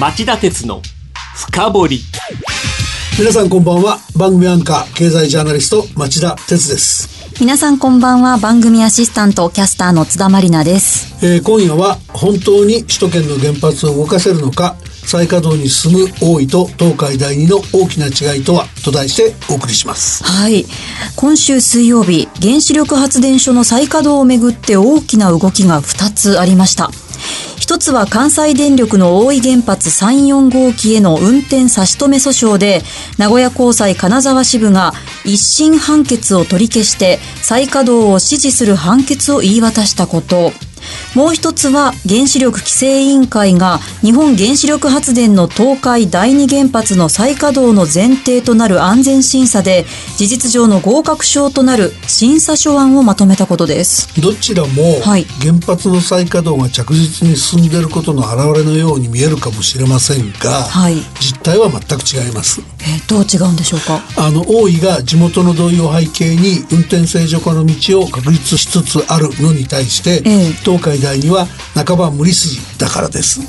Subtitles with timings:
[0.00, 0.80] 町田鉄の
[1.36, 2.00] 深掘り。
[3.18, 3.98] 皆さんこんばんは。
[4.16, 7.40] 番組アンカー経済ジャーナリスト町田鉄です。
[7.40, 8.38] 皆さんこんばんは。
[8.38, 20.24] 番組アシスタントキャスターの津田まりなです、えー今夜は本当に首都圏の原発を動かせるのか再稼働に進む大井と東海第二の大きな違いとはと題してお送りします。
[20.24, 20.64] はい。
[21.16, 26.90] 今週水曜日原子力発電所の再稼働をめぐって大きな動きが2つありました
[27.62, 32.82] 一つは関西電力の大井原発3、4号機への運転差し止め訴訟で、
[33.18, 34.92] 名古屋高裁金沢支部が
[35.24, 40.50] 一審判決を取り消して再稼働を支持する判決を言い渡したこと。
[41.14, 49.84] もう一つは原子力規制委員会が日本原子力発電の東海第二原発の再稼働の前提となる安全審査で
[50.16, 54.20] 事実上の合格証となる審査書案をまとめたことです。
[54.20, 55.24] どちらもはい。
[55.40, 60.96] 原発の再稼働が着実に進んでいることの表れのように見えるかもしれませんが、はい。
[61.20, 62.60] 実態は全く違います。
[62.80, 64.00] えーどう違うんでしょうか？
[64.16, 73.40] あの大井が地元の同意を背景に運転正常化の道を確立しつつあるのに対して、ええ東海第二は半ば無理筋だからです。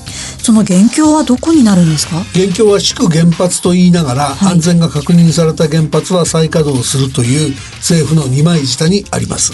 [0.44, 2.20] その元凶はどこになるんですか？
[2.34, 4.54] 現況は祝原発と言いながら、はい。
[4.56, 9.54] 安全が確認された原発は再稼働するという政府の二枚舌にあります。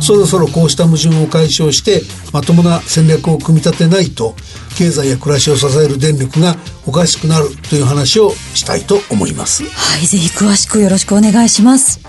[0.00, 4.34] そろそろこうした矛盾を解消してまともな戦略を組み立てないと
[4.78, 9.64] 経済や暮らしを支える電力がおかしくなるという話をしたいと思います。
[9.64, 12.00] はい、ぜひ詳しくよろしくお願いします。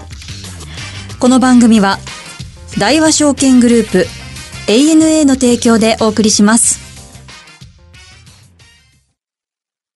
[1.20, 2.00] この番組は、
[2.78, 4.08] 大和証券グループ、
[4.68, 6.80] ANA の提供でお送りします。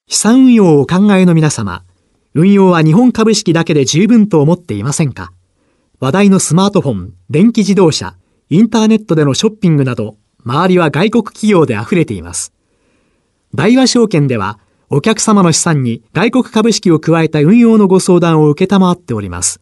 [0.08, 1.84] 資産運用をお考えの皆様、
[2.34, 5.32] 運用は日本株式だけで十分と思っていませんか？
[6.00, 8.16] 話題のスマートフォン、電気自動車、
[8.50, 12.52] インターネットでのショッピングなど、周りは外国企業で溢れています。
[13.54, 19.62] 大和証券では、お客様の資産に外国株式を加えた運用のご相談を受けたまわっております。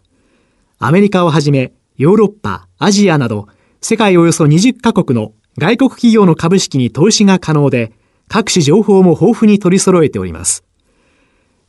[0.80, 3.47] アメリカをはじめ、ヨーロッパ、アジアなど、
[3.85, 7.91] 世界およそ20カ国の外国企業の株式に投資が可能で、
[8.29, 10.63] 各種情報も豊富に取り揃えております。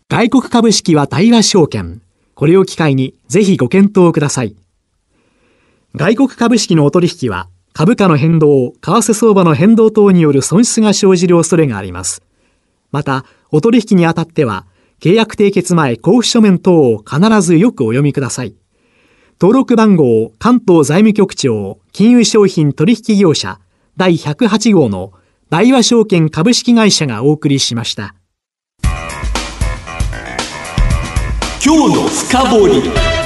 [0.09, 2.03] 外国株式は大和証券。
[2.37, 4.55] これを機会にぜひご検討ください。
[5.97, 12.23] 外国株式のお取引は、株価の変動、為替相場の変動等による損失が生じる恐れがあります。
[12.93, 14.67] また、お取引にあたっては、
[15.01, 18.55] 契約締結前交付書面等を必ずよくお読みください。
[19.41, 23.59] 登録番号関東財務局長金融商品取引業者
[23.97, 25.13] 第108号の
[25.51, 28.15] 大和証券株式会社がお送りしました。
[31.65, 33.24] 今日の深掘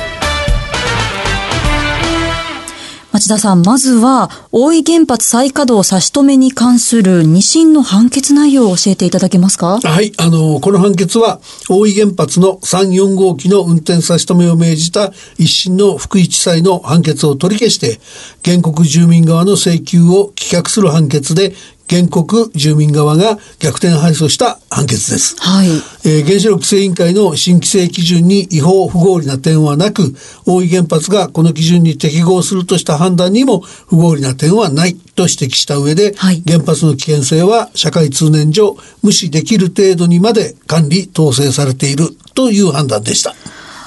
[3.19, 9.81] 町田さん、まずは、大井原発再稼働差し止めに関する2審の判決内容を教えていただけますか？
[9.81, 17.99] はい、あの、この判決は、大井原発の3、4号機の運転差し止めを命じた一審の福井地裁の判決を取り消して、
[18.45, 21.55] 原告住民側の請求を棄却する判決で、
[21.89, 25.37] 原告住民側が逆転敗訴した判決です。
[25.39, 25.69] はい。
[26.05, 30.15] えー原子力規制委員会の新規制基準に違法不合理な点はなく、
[30.47, 43.35] 大井原発がこの基準に適合するとした判断にも不合理な点はないと指摘した上で、はい原発の危険性は社会通念上無視できる程度にまで管理統制されているという判断でした。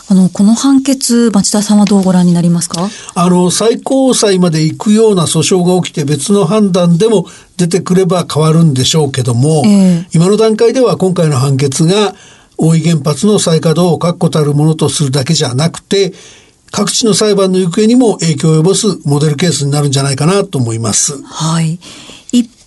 [0.10, 2.90] あの、この判決、町田さんはどうご覧になりますか？
[3.16, 7.28] あの、最高裁まで行くような訴訟が起きて別の判断でも
[7.62, 12.16] 出てくれば変わるんでしょうけども、ええ今の段階では今回の判決が
[12.58, 16.14] 大井原発の再稼働を確固たるものとするだけじゃなくて、
[16.72, 21.22] 各地の裁判の行方にも影響を及ぼすモデルケースになるんじゃないかなと思います。
[21.24, 21.80] はい。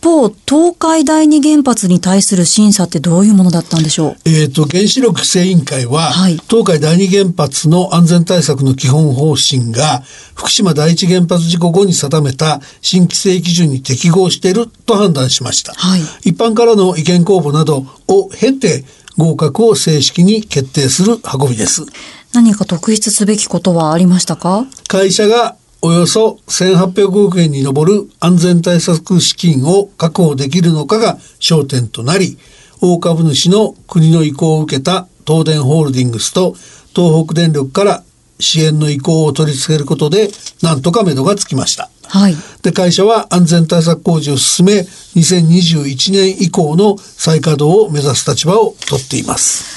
[0.05, 4.17] 一方、東海第二原発に対する審査ってどういうものだったんでしょう？
[4.27, 10.03] えっ、と、原子力規制委員会は、はい東海第二原発の安全対策の基本方針が、
[10.35, 15.73] 福島第一原発事故後に定めた新規制基準に適合していると判断しました。
[15.73, 18.85] はい一般からの意見公募などを経て、
[19.17, 21.87] 合格を正式に決定する運びです。
[22.35, 24.67] 何か特筆すべきことはありましたか？
[24.87, 32.39] 会社がおよそ1800億円に上る安全対策資金を確保できるのかが焦点となり、
[32.81, 36.55] 大株主の国の意向を受けた東電ホールディングスと
[36.95, 38.03] 東北電力から
[38.39, 40.31] 支援の意向を取り付けることで、
[40.63, 41.91] なんとか目処がつきました。
[42.09, 42.35] はい。
[42.63, 44.81] で、会社は安全対策工事を進め、
[45.17, 49.74] 2021年以降の再稼働を目指す立場を取っています。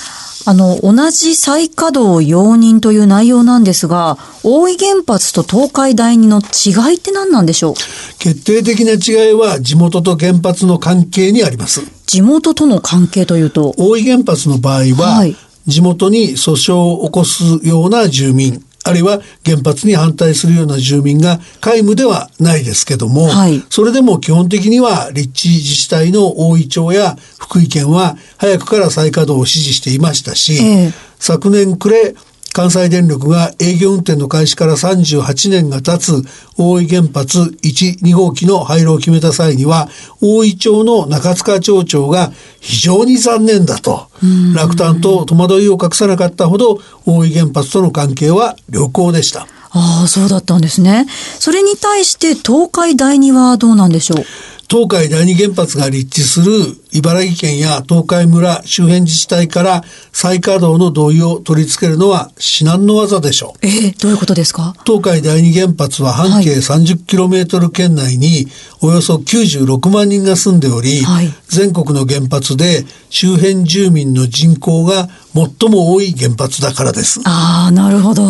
[0.50, 7.74] あの、同じ再稼働容認という内容なんですが、大井原発と東海第二の違いって何なんでしょう？
[8.18, 11.82] 決定的な違いは地元と原発の関係にあります。
[12.06, 13.74] 地元との関係というと？
[13.78, 15.36] 大井原発の場合は、はい。
[15.68, 23.64] 地元に訴訟を起こすような住民あるいは原発に反対するような住民が皆無ではないですけども、はい。
[23.70, 30.94] それでも基本的には立地自治体の大井町や福井県は早くから再稼働を支持していましたし、ええ。
[31.20, 32.16] 昨年暮れ
[32.58, 36.24] 関西電力が営業運転の開始から38年が経つ
[36.58, 39.90] 大井原発1、2号機の廃炉を決めた際には、
[40.22, 44.08] 大井町の中塚町長が非常に残念だと、
[44.56, 49.46] 落胆と戸惑いを隠さなかったほど、大井原発との関係は良好でした。
[49.72, 51.06] ああそうだったんですね。
[51.40, 54.26] それに対して東海第二はどうなんでしょう？
[54.70, 56.52] 東海第二原発が立地する
[56.92, 59.82] 茨城県や東海村周辺自治体から
[60.12, 63.66] 再稼働の同意を取り付けるのは至難の技でしょう。
[63.66, 64.76] ええどういうことですか？
[64.86, 68.48] 東海第二原発は半径 30km 圏内に
[68.82, 71.34] およそ96万人が住んでおり、はい。
[71.48, 77.22] 全国の原発で周辺住民の人口が最も多い原発だからです。
[77.24, 78.24] ああなるほど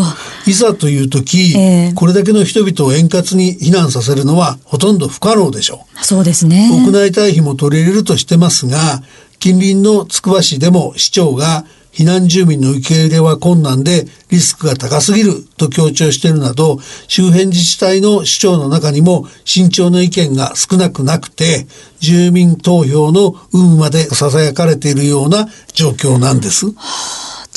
[0.48, 6.06] いざという時、ええこれだけの人々を円滑に避難させるのはほとんど不可能でしょう。
[6.06, 9.02] そうですね屋内退避も取り入れるとしてますが、
[9.40, 11.66] 近隣のつくば市でも市長が
[11.98, 16.78] 避難住民の受け入れは困難でリスクが高すぎると強調しているなど、
[17.08, 21.66] 周辺自治体の市長の中にも慎重な意見が少なくなくて、
[22.00, 26.68] 住民投票の有無まで囁かれているような状況なんです。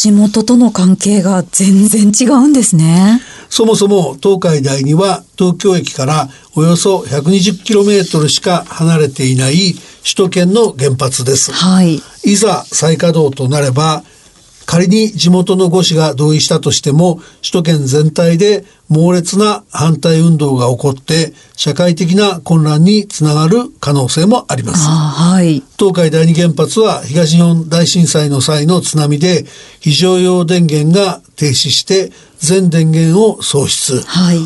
[0.00, 3.20] 地元との関係が全然違うんですね
[3.50, 11.52] そもそも東海第二は東京駅からおよそ 120km しか離れていない首都圏の原発です。
[11.52, 14.02] はいいざ再稼働となれば
[14.70, 24.86] 仮に地元の5市が同意したとしても首都圏全体で猛烈な反対運動が起こって社会的な混乱につながる可能性もあります。
[24.86, 29.44] はい東海第二原発は東日本大震災の際の津波で
[29.80, 34.02] 非常用電源が停止して全電源を喪失。
[34.02, 34.38] はい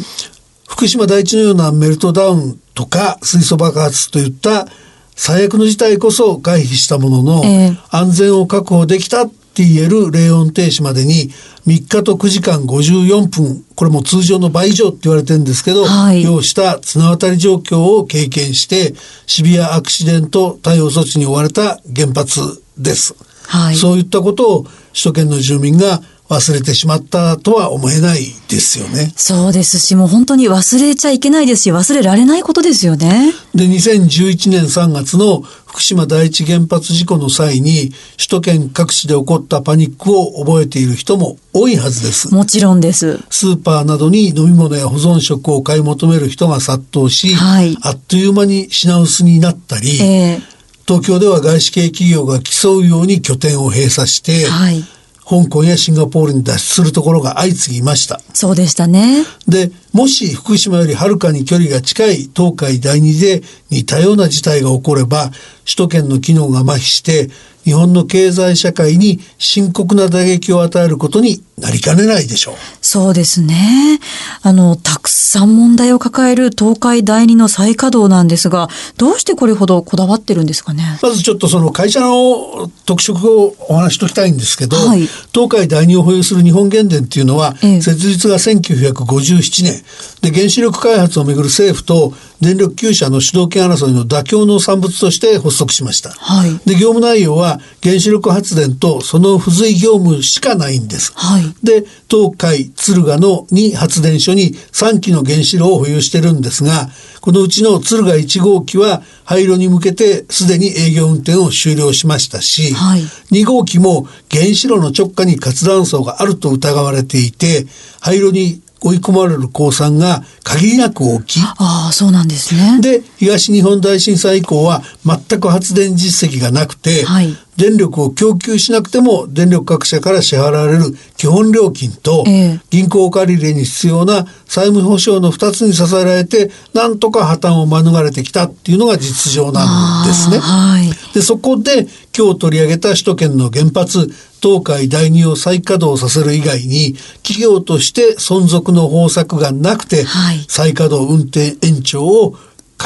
[0.67, 4.69] 福島第一のようなメルトダウンとか水素爆発といった
[5.15, 11.31] 最悪の事態こそ回避したものの、ええ安全を確保できたって言える冷温停止までに
[11.69, 18.95] 3日と9時間54分これも通常の倍以上って言われてるんですけど、はい要した綱渡り状況を経験して
[19.27, 22.41] シビアアクシデント対応措置に追われた原発
[22.77, 23.15] です。
[23.47, 24.75] はいそういったことを首
[25.05, 29.12] 都圏の住民が忘れてしまったとは思えないですよね。
[29.15, 29.79] そうです。
[29.79, 33.32] しもう本当に忘れちゃいけないですし忘れられないことですよね。
[33.55, 42.32] で、2011年3月の福島第一原発事故の際に、首都圏各地で起こったパニックを覚えている人も多いはずです。
[42.35, 43.20] もちろんです。
[43.29, 47.77] スーパーなどに飲み物や保存食を買い求める人が殺到し、はい。
[47.82, 50.41] あっという間に品薄になったり、え
[50.87, 54.85] 東京では外資系企業が競うように拠点を閉鎖して、えはい
[55.26, 58.21] 香港やシンガポールに脱出するところが相次ぎました。
[58.35, 65.31] そうでしたねで、もし福島よりはるかに距離が近い東海第二で似たような事態が起これば、
[65.65, 67.31] 首都圏の機能が麻痺して、
[67.65, 72.55] 日本の経済社会に深刻な打撃を与えることになりかねないでしょう。
[72.83, 74.01] そうですね。
[74.43, 80.99] あの、たくさん問題を抱える東海第二の再稼働なんですが、どうしてこれほどこだわってるんですかね？
[81.01, 89.83] まずちょっとその会社の特色をお話しときたいんですけど、はい東海第二を保有する日本原電っていうのは、ええ設立が1957年
[90.23, 96.10] で原子力開発をめぐる政府と電力9社の主導権争いの妥協の産物として発足しました。
[96.10, 96.50] はい。
[96.67, 101.12] で業務内容は原子力発電とその付随業務しかないんです。
[101.14, 101.43] はい。
[101.62, 106.88] で東海敦賀の2発電所に3基の原子炉を保有してるんですが
[107.20, 113.03] このうちの敦賀1号機は廃炉に向けてすでに営業運転を終了しましたし、はい
[113.34, 117.67] 2号機も原子炉の直下に活断層があると疑われていて
[118.00, 121.43] 廃炉に追い込まれる降参が限りなく大きい。
[121.43, 122.81] ああ、そうなんですね。
[122.81, 130.84] で東日本大震災以降は全く発電実績がなくて、はい電力を供給しなくても電力各社から支払われる
[131.17, 140.39] 基本料金と、ええ銀行借り入れに必要な債務保証の2つに支えられてなんとか破綻を免れてきたっていうのが実情なんですね。
[140.39, 140.91] はい。
[141.15, 152.37] でそこで今日取り上げた首都圏の原発東海第二を再稼働させる以外に企業として存続の方策がなくて、はい再稼働運転延長を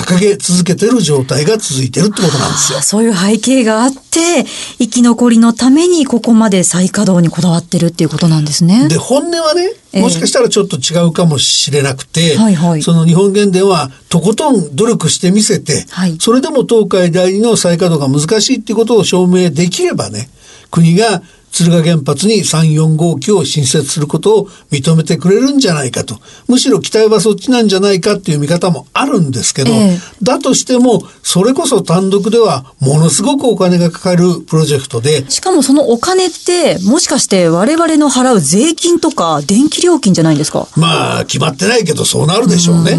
[0.05, 2.83] 掲げ続けてる状態が続いてるってことなんですよあ。
[2.83, 4.45] そういう背景があって、
[4.79, 8.89] 生き残りのためにここまで再稼働にこだわってるっていうことなんですね。
[8.89, 20.29] で、本音はね、ええもしかしたらちょっと違うかもしれなくて、はいはいその日本原電はとことん努力してみせて、はいそれでも東海第二の再稼働が難しいっていうことを証明できればね、
[20.71, 26.19] 国が敦賀原発に3、4号機を新設することを認めてくれるんじゃないかと。
[26.47, 40.69] むしろ期待はそっちなんじゃないかっていう見方もあるんですけど、ええだとしても、それこそ単独ではものすごくお金がかかるプロジェクトで、しかもそのお金って、もしかして我々の払う税金とか電気料金じゃないんですか？
[40.77, 42.99] まあ、決まってないけど、そうなるでしょうね。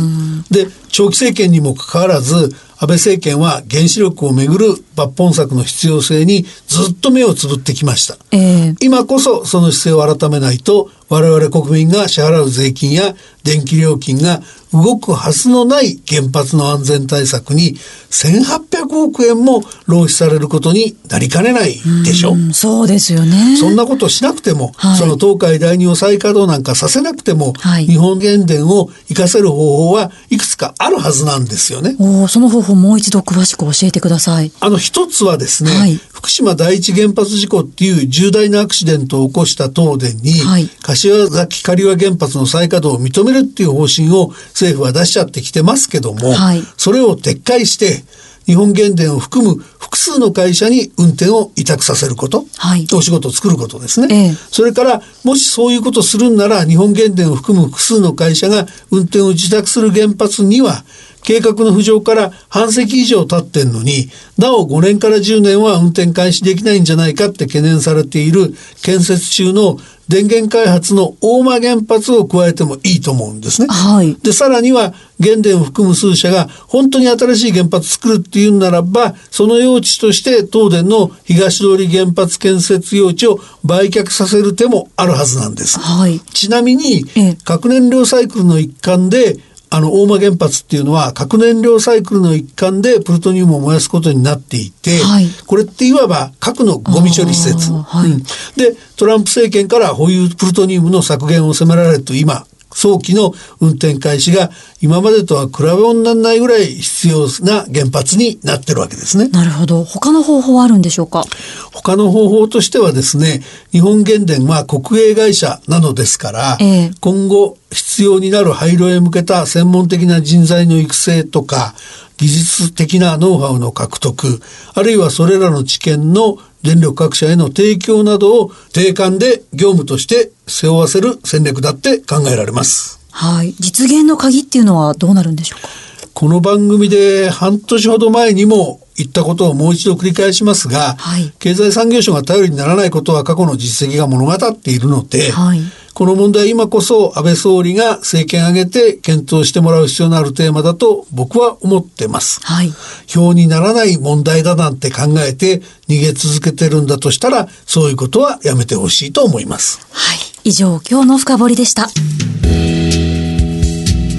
[0.49, 8.17] で、長期政権にもかかわらず、安倍政権は原子力をめぐる抜本策の必要性にずっと目をつぶってきました。
[8.31, 14.41] ええ今こそその姿勢を改めないと、我々国民が支払う税金や電気料金が
[14.73, 17.75] 動くはずのない原発の安全対策に
[18.11, 22.33] 1800億円も浪費されることになりかねないでしょ。
[22.33, 23.55] うんそうですよね。
[23.57, 31.95] そんなことしなくても、はいその東海第二を再稼働なんかさせなくても、はい日本原電を活かせる方法はいくつかあるはずなんですよね。
[31.99, 34.51] おーその方法もう一度詳しく教えてください。
[34.59, 46.63] あの一つはですね、はい福島第一原発事故っていう重大なアクシデントを起こした東電に、はい柏崎刈羽原発の再稼働を認めるっていう方針を政府は出しちゃってきてますけども、はい。
[46.77, 48.03] それを撤回して、
[48.45, 52.87] 日本原電を含む複数の会社に運転を委託させること、はい。
[52.93, 54.07] お仕事を作ることですね。
[54.09, 54.33] ええ。
[54.49, 60.83] それから、もしそういうことをするんなら、日本原電を含む複数の会社が運転を受託する原発には、
[61.21, 69.77] 計画の浮上から半世紀以上経ってんのに、なお5年から10年は運転開始できないんじゃないかって懸念されている建設中の
[70.09, 73.67] 電源開発の大間原発を加えてもいいと思うんですね。
[73.69, 74.15] はい。
[74.15, 85.77] で、さらには、原電を含む数社が本当に新しい原発作るっていうんならば、その用地として東電の東通り原発建設用地を売却させる手もあるはずなんです。
[85.79, 86.19] はい。
[86.19, 89.37] ちなみにええ、核燃料サイクルの一環で、
[89.71, 95.27] あの、大間原発っていうのは核燃料サイクルの一環でプルトニウムを燃やすことになっていて、はい。
[95.45, 97.71] これっていわば核のゴミ処理施設。
[97.71, 98.11] はい。
[98.11, 98.23] うん。
[98.55, 102.45] で、トランプ政権から保有プルトニウムの削減を迫られると今、
[102.79, 109.27] 早期の運転開始が今までとは比べ物にならないぐらい必要な原発になってるわけですね。
[109.27, 109.83] なるほど。
[109.83, 111.25] 他の方法はあるんでしょうか？
[111.73, 113.41] 他の方法としてはですね、
[113.73, 121.75] 日本原電は国営会社なのですから、ええ今後必要になる廃炉へ向けた専門的な人材の育成とか、
[122.17, 124.41] 技術的なノウハウの獲得、
[124.73, 132.99] あるいはそれらの知見の電力各社への提供などを定款で業務として背負わせる戦略だって考えられます。
[133.11, 133.53] はい。
[133.59, 135.69] 実現の鍵っていうのはどうなるんでしょうか？
[136.13, 145.61] この番組で半年ほど前にも言ったことをもう一度繰り返しますが、はい経済産業省が頼りにならないことは過去の実績が物語っているので、はい
[145.99, 152.39] この問題は今こそ安倍総理が政権挙げて検討してもらう必要のあるテーマだと僕は思ってます。
[152.41, 152.71] はい。
[153.05, 155.57] 票にならない問題だなんて考えて
[155.89, 159.85] 逃げ続けてるんだとしたら、そういうことはやめてほしいと思います。
[159.91, 160.19] はい。
[160.45, 161.89] 以上、今日の深掘りでした。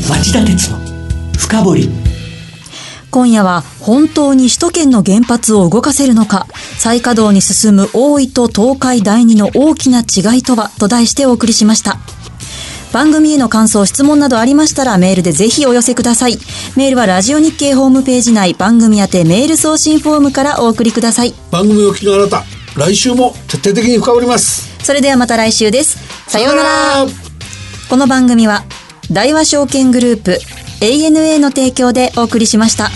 [0.06, 0.76] 町田鉄の
[1.38, 2.09] 深掘り
[3.10, 6.46] 今夜は本当に首都圏の原発を動かせるのか。
[6.78, 10.70] 再稼働に進む大井と東海第二の大きな違いとは？
[10.78, 11.98] と題してお送りしました。
[12.92, 16.38] 番組への感想質問などありましたらメールでぜひお寄せください。
[16.76, 21.34] メールはラジオ日経ホームページ内番組宛てメール送信フォームからお送りください。
[21.50, 22.44] 番組を聞きのあなた、
[22.76, 24.68] 来週も徹底的に深掘ります。
[24.84, 25.98] それではまた来週です。
[26.28, 26.68] さようなら。
[26.68, 27.20] さようなら。
[27.88, 28.64] この番組は
[29.10, 30.38] 大和証券グループ
[30.80, 32.88] ANA の提供でお送りしました。